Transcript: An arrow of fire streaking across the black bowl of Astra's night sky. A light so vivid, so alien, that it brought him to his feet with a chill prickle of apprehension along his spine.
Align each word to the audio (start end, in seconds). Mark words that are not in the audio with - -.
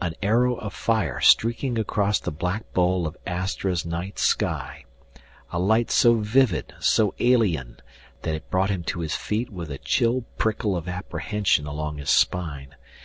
An 0.00 0.16
arrow 0.24 0.56
of 0.56 0.74
fire 0.74 1.20
streaking 1.20 1.78
across 1.78 2.18
the 2.18 2.32
black 2.32 2.72
bowl 2.72 3.06
of 3.06 3.16
Astra's 3.28 3.86
night 3.86 4.18
sky. 4.18 4.86
A 5.52 5.60
light 5.60 5.88
so 5.88 6.14
vivid, 6.16 6.74
so 6.80 7.14
alien, 7.20 7.76
that 8.22 8.34
it 8.34 8.50
brought 8.50 8.70
him 8.70 8.82
to 8.82 8.98
his 8.98 9.14
feet 9.14 9.50
with 9.52 9.70
a 9.70 9.78
chill 9.78 10.24
prickle 10.36 10.76
of 10.76 10.88
apprehension 10.88 11.64
along 11.68 11.98
his 11.98 12.10
spine. 12.10 12.74